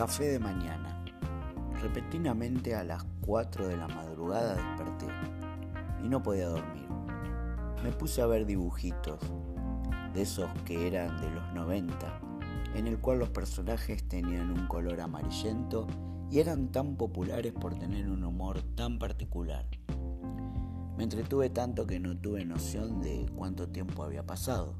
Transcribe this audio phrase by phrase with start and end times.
[0.00, 1.04] Café de mañana.
[1.82, 5.06] Repentinamente a las 4 de la madrugada desperté
[6.02, 6.88] y no podía dormir.
[7.84, 9.20] Me puse a ver dibujitos,
[10.14, 12.18] de esos que eran de los 90,
[12.76, 15.86] en el cual los personajes tenían un color amarillento
[16.30, 19.66] y eran tan populares por tener un humor tan particular.
[20.96, 24.76] Me entretuve tanto que no tuve noción de cuánto tiempo había pasado.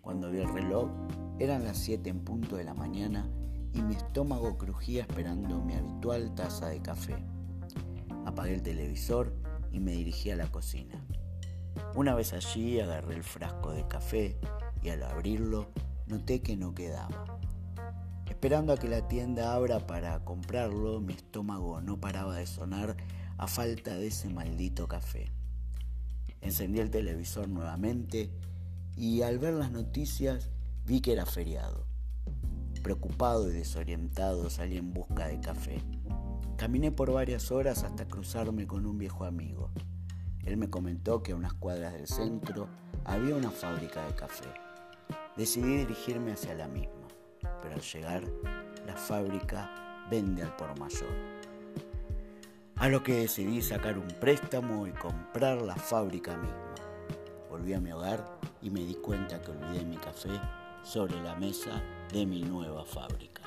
[0.00, 0.92] Cuando vi el reloj,
[1.40, 3.28] eran las 7 en punto de la mañana
[3.74, 7.16] y mi estómago crujía esperando mi habitual taza de café.
[8.24, 9.34] Apagué el televisor
[9.72, 11.04] y me dirigí a la cocina.
[11.94, 14.38] Una vez allí agarré el frasco de café
[14.82, 15.70] y al abrirlo
[16.06, 17.38] noté que no quedaba.
[18.28, 22.96] Esperando a que la tienda abra para comprarlo, mi estómago no paraba de sonar
[23.36, 25.32] a falta de ese maldito café.
[26.40, 28.30] Encendí el televisor nuevamente
[28.96, 30.50] y al ver las noticias
[30.86, 31.93] vi que era feriado.
[32.84, 35.80] Preocupado y desorientado salí en busca de café.
[36.58, 39.70] Caminé por varias horas hasta cruzarme con un viejo amigo.
[40.44, 42.68] Él me comentó que a unas cuadras del centro
[43.06, 44.50] había una fábrica de café.
[45.34, 47.08] Decidí dirigirme hacia la misma,
[47.62, 48.22] pero al llegar,
[48.86, 51.08] la fábrica vende al por mayor.
[52.76, 56.74] A lo que decidí sacar un préstamo y comprar la fábrica misma.
[57.48, 60.38] Volví a mi hogar y me di cuenta que olvidé mi café
[60.84, 61.82] sobre la mesa
[62.12, 63.43] de mi nueva fábrica.